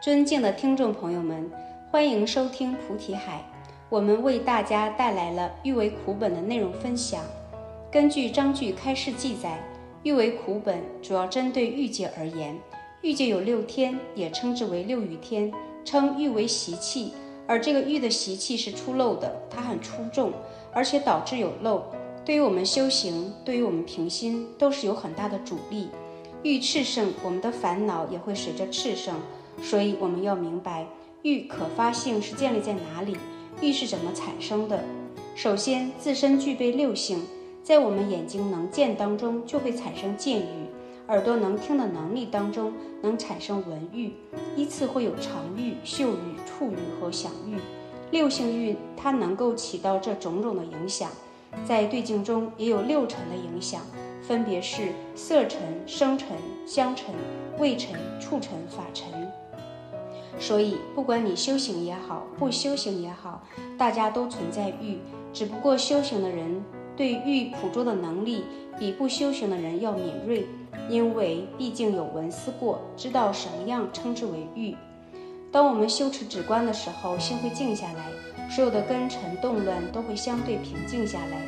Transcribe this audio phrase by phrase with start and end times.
[0.00, 1.50] 尊敬的听众朋友们，
[1.90, 3.44] 欢迎收听菩提海。
[3.88, 7.20] 我们为大家带来了欲为苦本的内容分享。
[7.90, 9.60] 根据章句开示记载，
[10.04, 12.56] 欲为苦本主要针对欲界而言。
[13.02, 15.52] 欲界有六天，也称之为六欲天，
[15.84, 17.12] 称欲为习气。
[17.48, 20.32] 而这个欲的习气是出漏的，它很出众，
[20.72, 21.82] 而且导致有漏。
[22.24, 25.88] 对于我们修行，对于我们平心，都是有很大的阻力。
[26.44, 29.16] 欲炽盛，我们的烦恼也会随着炽盛。
[29.62, 30.86] 所以我们要明白，
[31.22, 33.16] 欲可发性是建立在哪里？
[33.60, 34.84] 欲是怎么产生的？
[35.34, 37.22] 首先，自身具备六性，
[37.62, 40.66] 在我们眼睛能见当中就会产生见欲，
[41.08, 42.72] 耳朵能听的能力当中
[43.02, 44.12] 能产生闻欲，
[44.56, 47.56] 依次会有尝欲、嗅欲、触欲和想欲。
[48.10, 51.10] 六性欲它能够起到这种种的影响，
[51.66, 53.82] 在对境中也有六尘的影响，
[54.22, 56.28] 分别是色尘、声尘、
[56.66, 57.14] 香尘、
[57.58, 59.06] 味尘、触尘、法尘。
[60.40, 63.42] 所以，不管你修行也好，不修行也好，
[63.76, 64.98] 大家都存在欲，
[65.32, 66.62] 只不过修行的人
[66.96, 68.44] 对欲捕捉的能力
[68.78, 70.46] 比不修行的人要敏锐，
[70.88, 74.76] 因为毕竟有闻思过，知道什么样称之为欲。
[75.50, 81.42] 当我们修持止观的时候，心会静下来，所有的根尘动乱都会相对平静下来，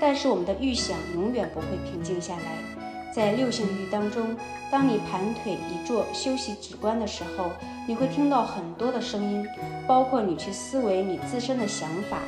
[0.00, 2.81] 但是我们的欲想永远不会平静下来。
[3.12, 4.34] 在六性欲当中，
[4.70, 7.50] 当你盘腿一坐休息止观的时候，
[7.86, 9.46] 你会听到很多的声音，
[9.86, 12.20] 包括你去思维你自身的想法。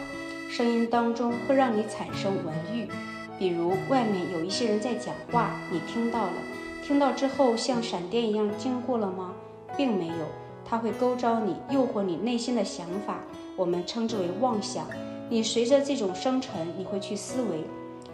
[0.51, 2.87] 声音当中会让你产生闻欲，
[3.39, 6.33] 比如外面有一些人在讲话，你听到了，
[6.87, 9.33] 听到之后像闪电一样经过了吗？
[9.77, 10.27] 并没有，
[10.65, 13.21] 它会勾招你，诱惑你内心的想法，
[13.57, 14.87] 我们称之为妄想。
[15.31, 17.65] 你随着这种生成，你会去思维，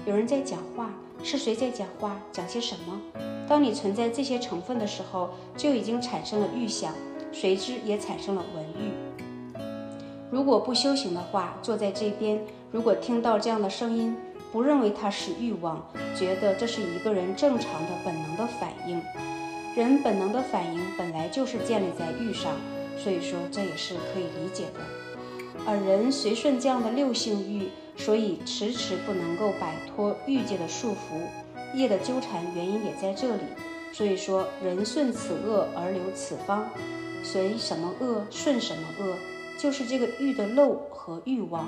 [0.06, 0.88] 有人在讲话。
[1.22, 2.20] 是谁在讲话？
[2.32, 3.00] 讲些什么？
[3.48, 6.95] 当你存在这些成分的时候，就已经产生了预想，
[7.33, 8.92] 随之也产生了文欲。
[10.30, 12.40] 如果不修行的话，坐在这边，
[12.70, 14.17] 如果听到这样的声音，
[14.50, 15.84] 不认为它是欲望，
[16.17, 19.00] 觉得这是一个人正常的本能的反应。
[19.77, 22.52] 人本能的反应本来就是建立在欲上，
[22.96, 24.80] 所以说这也是可以理解的。
[25.66, 27.68] 而人随顺这样的六性欲。
[28.00, 33.42] 所以迟迟不能够摆脱欲界的束缚，业的纠缠原因也在这里。
[33.92, 36.64] 所以说，人顺此恶而留此方，
[37.22, 39.14] 随什么恶顺什么恶，
[39.58, 41.66] 就是这个欲的漏和欲望。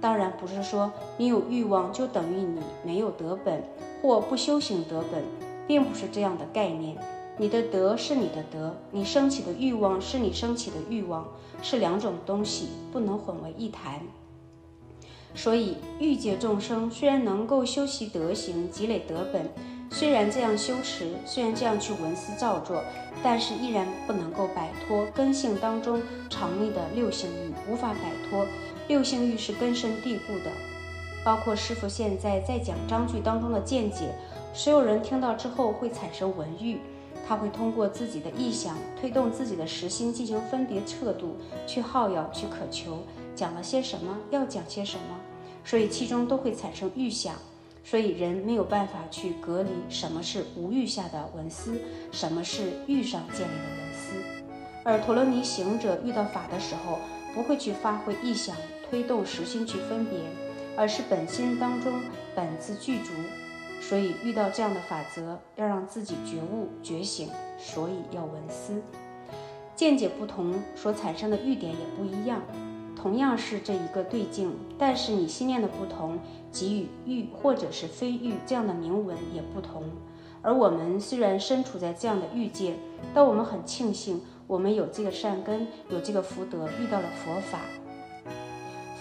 [0.00, 3.62] 当然不是说你有欲望就等于你没有得本
[4.00, 5.24] 或不修行得本，
[5.66, 6.96] 并不是这样的概念。
[7.38, 11.26] 你的德是你的德，你升起的欲望是你升起的欲望，
[11.62, 14.00] 是两种东西，不能混为一谈。
[15.34, 19.48] 所以，欲界众生虽然能够修习德行、积累德本，
[19.90, 22.82] 虽然这样修持，虽然这样去闻思造作，
[23.22, 28.46] 但是依然不能够摆脱根性当中常立的六性欲，无法摆脱。
[28.88, 30.50] 六性欲是根深蒂固的。
[31.24, 34.14] 包括师傅现在在讲章句当中的见解，
[34.52, 36.78] 所有人听到之后会产生闻欲，
[37.26, 42.98] 他会通过自己的意想推动自己的实心进行分别测度，去好要，去渴求。
[43.34, 44.18] 讲了些什么？
[44.30, 45.16] 要讲些什么？
[45.64, 47.34] 所以其中都会产生预想，
[47.84, 51.80] 所以人没有办法去隔离什么是无欲下的文思，
[52.10, 54.14] 什么是欲上建立的文思。
[54.84, 56.98] 而陀罗尼行者遇到法的时候，
[57.34, 58.56] 不会去发挥意想
[58.90, 60.18] 推动实心去分别，
[60.76, 61.92] 而是本心当中
[62.34, 63.12] 本自具足。
[63.80, 67.28] 所以遇到这样的法则，要让自己觉悟觉醒，
[67.58, 68.80] 所以要文思。
[69.74, 72.42] 见解不同，所产生的欲点也不一样。
[73.02, 76.20] 同样是这一个对境，但是你心念的不同，
[76.52, 79.82] 给予欲或者是非欲这样的铭文也不同。
[80.40, 82.74] 而我们虽然身处在这样的欲界，
[83.12, 87.58] 但我们很庆幸，我们有这个善根，有这个福德，遇到了佛法。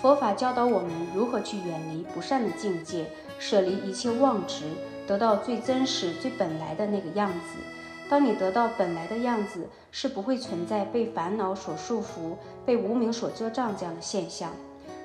[0.02, 3.06] 佛法教导我们如何去远离不善的境界，
[3.38, 4.64] 舍离一切妄执，
[5.06, 7.59] 得到最真实、最本来的那个样子。
[8.11, 12.35] 当你得到本来的样子，是不会存在被烦恼所束缚、
[12.66, 14.52] 被无名所遮障这样的现象。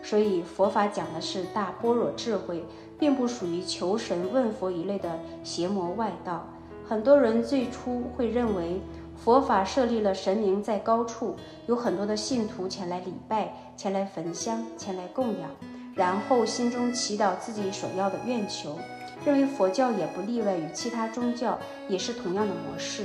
[0.03, 2.65] 所以佛法讲的是大般若智慧，
[2.99, 6.49] 并不属于求神问佛一类的邪魔外道。
[6.85, 8.81] 很多人最初会认为
[9.17, 11.37] 佛法设立了神明在高处，
[11.69, 15.49] 有很多的信徒前来礼拜、前来焚香、前来供养，
[15.95, 18.77] 然后心中祈祷自己所要的愿求。
[19.25, 21.59] 认为佛教也不例外于其他宗教，
[21.89, 23.05] 也是同样的模式。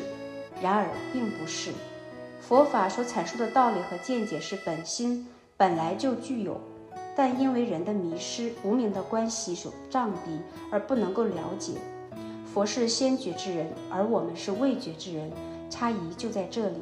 [0.61, 1.71] 然而并不是，
[2.39, 5.27] 佛法所阐述的道理和见解是本心
[5.57, 6.59] 本来就具有，
[7.15, 10.39] 但因为人的迷失、无名的关系所障蔽
[10.71, 11.73] 而不能够了解。
[12.53, 15.31] 佛是先觉之人，而我们是未觉之人，
[15.69, 16.75] 差异就在这里。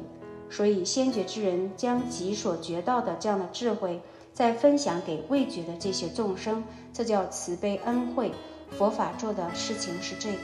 [0.50, 4.00] 所以先觉之人将己所觉到的这样的智慧，
[4.32, 8.32] 再分享给未觉的这些众生，这叫慈悲恩惠。
[8.76, 10.38] 佛法做的事情是这个。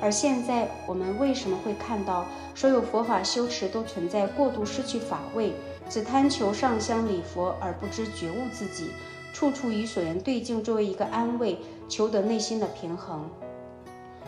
[0.00, 2.24] 而现在我们为什么会看到
[2.54, 5.52] 所有佛法修持都存在过度失去法位，
[5.88, 8.90] 只贪求上香礼佛，而不知觉悟自己，
[9.32, 11.58] 处处以所缘对境作为一个安慰，
[11.88, 13.28] 求得内心的平衡？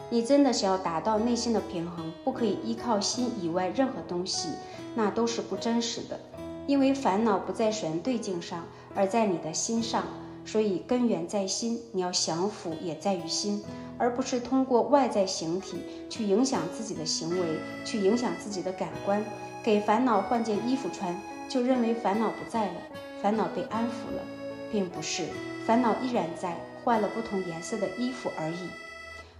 [0.09, 4.51] 你真的想要达到内心的平衡，不可以依靠心以外任何东西，
[4.95, 6.21] 那都是不真实的。
[6.67, 8.65] 因为烦恼不在所缘对境上，
[8.95, 10.05] 而在你的心上，
[10.47, 11.81] 所以根源在心。
[11.93, 13.63] 你要降服也在于心，
[13.99, 19.23] 而不是通过外在形体去影响自己的行为，去影响自己的感官，
[19.63, 22.81] 给烦恼换件衣服穿，就认为烦恼不在了，
[23.21, 24.23] 烦恼被安抚了，
[24.71, 25.25] 并不是，
[25.67, 28.69] 烦恼依然在，换了不同颜色的衣服而已。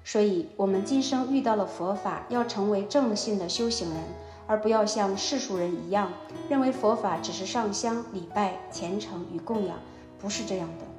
[0.05, 3.99] 所以，我们今生遇到了佛法，要成为正信的修行人，
[4.47, 6.13] 而不要像世俗人一样，
[6.49, 9.77] 认为佛法只是上香、礼拜、虔诚与供养，
[10.21, 10.96] 不是这样的。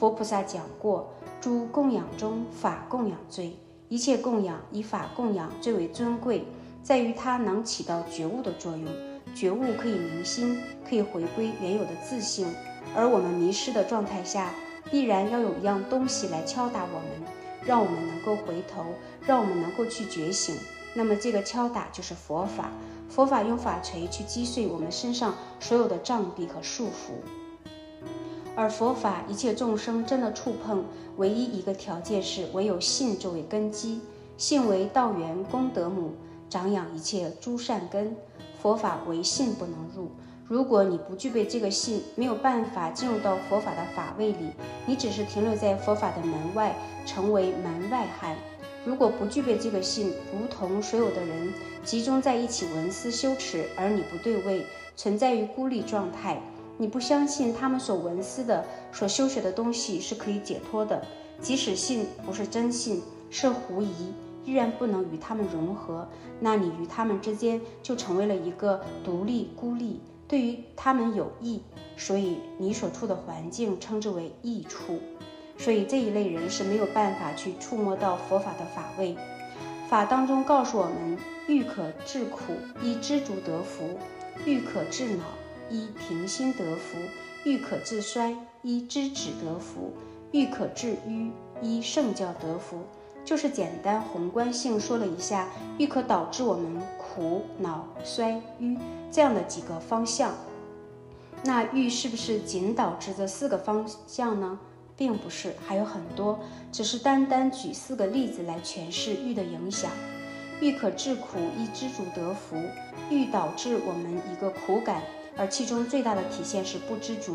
[0.00, 1.12] 佛菩萨讲过，
[1.42, 3.54] 诸供养中，法供养最，
[3.90, 6.46] 一切供养以法供养最为尊贵，
[6.82, 8.86] 在于它能起到觉悟的作用。
[9.34, 10.58] 觉悟可以明心，
[10.88, 12.46] 可以回归原有的自性，
[12.96, 14.54] 而我们迷失的状态下，
[14.90, 17.28] 必然要有一样东西来敲打我们。
[17.66, 18.86] 让我们能够回头，
[19.26, 20.56] 让我们能够去觉醒。
[20.94, 22.70] 那么，这个敲打就是佛法。
[23.10, 27.20] 佛法用法锤去击碎我们身上所有的障蔽和束缚。
[28.56, 30.84] 而佛法，一切众生真的触碰，
[31.16, 34.00] 唯一一个条件是唯有信作为根基。
[34.36, 36.12] 信为道源功德母，
[36.48, 38.14] 长养一切诸善根。
[38.60, 40.10] 佛法唯信不能入。
[40.46, 44.50] 如果你不具备这个信，没有办法进入到佛法的法位里，
[44.84, 46.74] 你只是停留在佛法的门外，
[47.06, 48.36] 成为门外汉。
[48.84, 51.52] 如果不具备这个信，如同所有的人
[51.84, 56.40] 集中在一起闻思修持，而你不对位，存在于孤立状态。
[56.80, 61.04] 你不相信他们所闻思的、所修学的东西是可以解脱的，
[61.38, 64.14] 即使信不是真信，是狐疑，
[64.46, 66.08] 依然不能与他们融合，
[66.40, 70.00] 那你与他们之间就成为了一个独立孤立。
[70.26, 71.60] 对于他们有益，
[71.98, 74.98] 所以你所处的环境称之为益处，
[75.58, 79.14] 所以这一类人是没有办法去触摸到佛法的法位。
[79.90, 83.84] 法当中告诉我们：欲可治苦，依知足得福；
[84.46, 85.24] 欲可治恼，
[85.70, 86.98] 一平心得福；
[87.44, 89.92] 欲可治衰，一知止得福；
[90.32, 91.30] 欲可治愚，
[91.62, 92.82] 一圣教得福。
[93.24, 98.76] 就是简单宏观性说了一下，欲可导致我们苦恼衰愚
[99.10, 100.34] 这样的几个方向。
[101.44, 104.58] 那欲是不是仅导致这四个方向呢？
[104.96, 106.40] 并不是，还有很多，
[106.72, 109.90] 只是单单举四个例子来诠释欲的影响。
[110.60, 112.56] 欲可治苦，一知足得福。
[113.10, 115.02] 欲导致我们一个苦感，
[115.40, 117.34] 而其中最大的体现是不知足。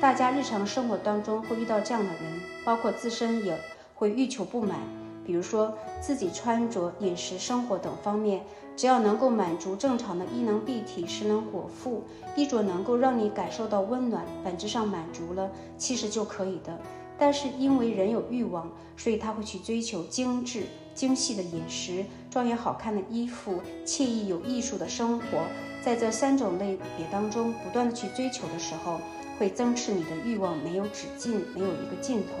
[0.00, 3.58] 大家日常生活当中会遇到这样的人，包括自身也
[3.96, 4.78] 会欲求不满。
[5.26, 8.42] 比如说自己穿着、饮食、生活等方面，
[8.76, 12.04] 只要能够满足正常的衣能蔽体、食能果腹，
[12.36, 16.78] 衣着能够让你感受到温暖，本质上满足了，其实就可以的。
[17.18, 20.62] 但是因为人有欲望，所以他会去追求精致、
[20.94, 25.26] 精细的饮食、庄严好看的衣服、惬意有艺术的生活。
[25.82, 29.00] 在这三种类别当中，不断的去追求的时候，
[29.38, 32.32] 会增持你的欲望没有止境，没有一个尽头。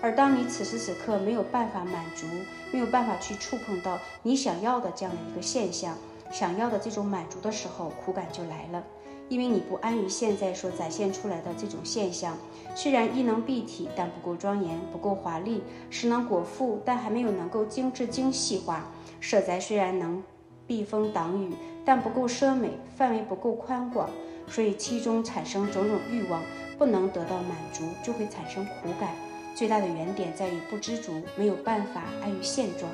[0.00, 2.26] 而当你此时此刻没有办法满足，
[2.70, 5.96] 没有办法去触碰到你想要的这样的一个现象，
[6.30, 8.84] 想要的这种满足的时候，苦感就来了。
[9.28, 12.36] 因为你不安于现在所展现出来的这种现象，
[12.76, 18.82] 虽然衣能蔽体，但不够庄严，不够华丽；食能果腹，但还没有能够精致精细化；
[19.18, 20.22] 舍宅虽然能
[20.66, 21.54] 避风挡雨，
[21.84, 24.08] 但不够奢美，范围不够宽广。
[24.48, 26.40] 所以其中产生种种欲望，
[26.78, 29.10] 不能得到满足，就会产生苦感。
[29.54, 32.90] 最大的原点在于不知足，没有办法安于现状。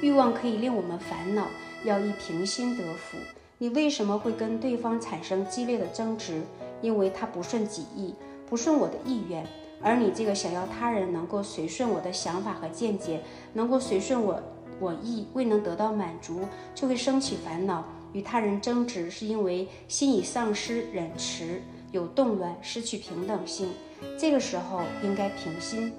[0.00, 1.46] 欲望可以令我们烦恼，
[1.84, 3.18] 要以平心得福。
[3.58, 6.42] 你为什么会跟对方产生激烈的争执？
[6.80, 8.14] 因为他不顺己意，
[8.48, 9.46] 不顺我的意愿。
[9.82, 13.20] 而你这个想要他人能够随顺我的想法和见解，
[13.52, 14.42] 能够随顺我
[14.80, 16.40] 我意，未能得到满足，
[16.74, 17.84] 就会升起烦恼。
[18.12, 23.70] 与他人争执，是因为心已丧失忍持，有动乱，失去平等性。
[24.16, 25.92] 这个时候应该平心，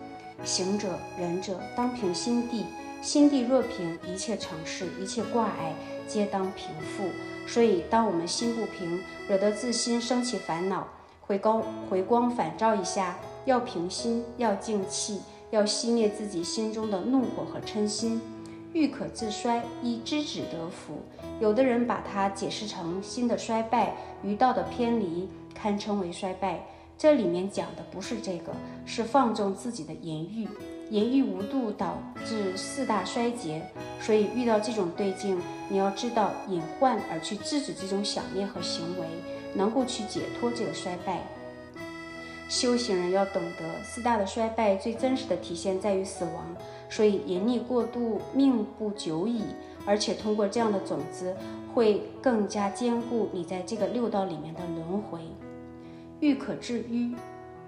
[0.44, 2.66] 行者仁者当平心地，
[3.02, 5.76] 心地若平，一切成事，一切挂碍
[6.08, 7.10] 皆当平复。
[7.48, 10.88] 所以，当我们心不平，惹得自心升起烦恼，
[11.20, 15.20] 回光回光返照一下，要平心，要静气，
[15.52, 18.22] 要熄灭自己心中的怒火和嗔心。
[18.76, 21.02] 欲可自衰，依知止得福。
[21.40, 26.60] 有的人把它解释成心的衰败，于道的偏离，堪称为衰败。
[26.98, 28.52] 这里面讲的不是这个，
[28.86, 30.46] 是放纵自己的言欲，
[30.90, 33.62] 言欲无度导致四大衰竭。
[34.02, 35.40] 所以遇到这种对境，
[35.70, 39.08] 你要知道隐患，而去制止这种想念和行为，
[39.54, 41.22] 能够去解脱这个衰败。
[42.48, 46.56] 修行人要懂得，四大的衰败最真实的体现在于死亡。
[46.90, 49.42] 所以淫溺过度，命不久矣。
[49.88, 51.36] 而且通过这样的种子，
[51.74, 55.20] 会更加坚固你在这个六道里面的轮回。
[56.20, 57.14] 欲可治愚，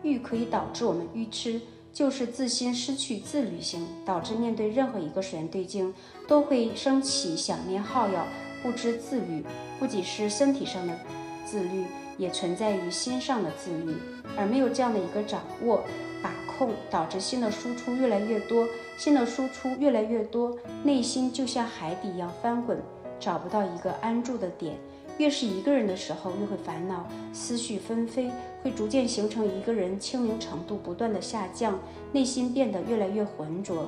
[0.01, 1.62] 欲可以导致我们愚痴，
[1.93, 5.93] 就是自心失去自律性，导致面对任何一个水源对境，
[6.27, 8.25] 都会升起想念耗药，
[8.63, 9.43] 不知自律。
[9.77, 10.98] 不仅是身体上的
[11.46, 11.86] 自律，
[12.18, 13.96] 也存在于心上的自律，
[14.38, 15.84] 而没有这样的一个掌握。
[16.20, 22.82] 把控导致新的输出越来越多，新的输出越来越多，内心就像海底一样翻滚，
[23.20, 24.76] 找不到一个安住的点。
[25.20, 28.32] 越是一个人的时候，越会烦恼，思绪纷飞，
[28.64, 31.80] 会逐渐形成一个人清明程度不断的下降，
[32.12, 33.86] 内心变得越来越浑浊。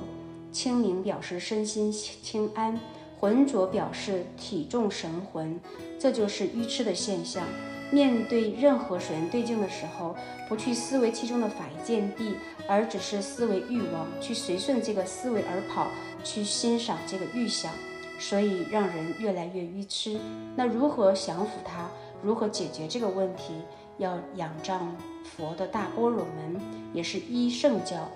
[0.52, 2.78] 清明表示身心清安，
[3.18, 5.58] 浑浊表示体重神魂，
[5.98, 7.42] 这就是愚痴的现象。
[7.90, 10.14] 面对任何水源对境的时候，
[10.48, 12.36] 不去思维其中的法义见地，
[12.68, 15.88] 而只是思维欲望，去随顺这个思维而跑，
[16.22, 17.72] 去欣赏这个欲想，
[18.18, 20.18] 所以让人越来越愚痴。
[20.56, 21.88] 那如何降服它？
[22.22, 23.54] 如何解决这个问题？
[23.98, 26.58] 要仰仗佛的大般若门，
[26.94, 28.08] 也是依圣教、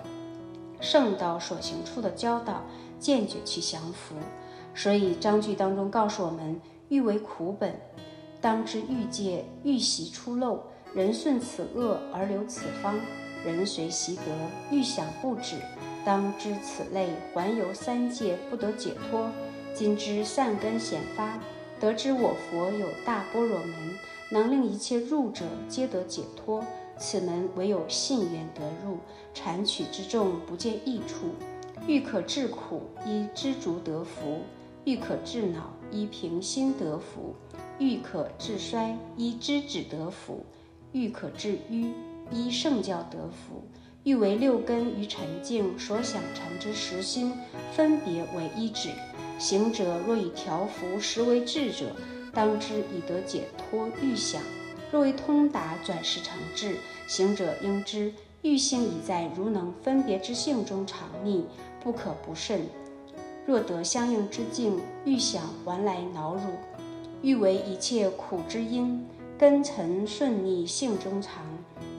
[0.79, 2.63] 圣道所行处的教导，
[2.97, 4.15] 坚决去降服。
[4.73, 7.79] 所以章句当中告诉我们：欲为苦本。
[8.45, 10.61] 当知欲界欲习出漏，
[10.93, 12.93] 人顺此恶而留此方，
[13.43, 14.21] 人随习得
[14.69, 15.55] 欲想不止。
[16.05, 19.27] 当知此类环游三界不得解脱。
[19.73, 21.39] 今知善根显发，
[21.79, 23.97] 得知我佛有大般若门，
[24.29, 26.63] 能令一切入者皆得解脱。
[26.99, 28.99] 此门唯有信愿得入，
[29.33, 31.31] 禅取之众不见益处。
[31.87, 34.43] 欲可治苦，依知足得福；
[34.83, 37.33] 欲可治恼，依平心得福。
[37.77, 40.45] 欲可治衰，依知止得福；
[40.93, 41.91] 欲可治愚，
[42.31, 43.63] 依圣教得福。
[44.03, 47.33] 欲为六根于沉静所想成之实心，
[47.73, 48.89] 分别为一止。
[49.37, 51.87] 行者若以调伏实为智者，
[52.31, 54.41] 当知以得解脱欲想；
[54.91, 56.77] 若为通达转识成智，
[57.07, 58.13] 行者应知
[58.43, 61.41] 欲性已在如能分别之性中常匿，
[61.83, 62.61] 不可不慎。
[63.45, 66.41] 若得相应之境，欲想还来恼辱。
[67.21, 69.05] 欲为一切苦之因，
[69.37, 71.43] 根尘顺逆性中藏，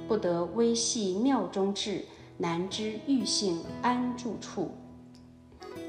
[0.07, 2.05] 不得微细妙中至，
[2.39, 4.71] 难知欲性安住处。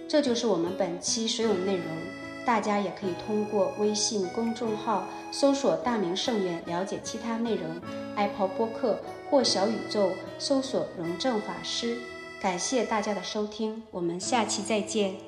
[0.08, 1.86] 这就是我们本期所有内容，
[2.46, 7.64] 大家也可以通过微信公众号搜索“大明圣院”了解其他内容
[8.16, 11.98] ，Apple 播客或小宇宙搜索“荣正法师”。
[12.40, 15.27] 感谢大家的收听，我们下期再见。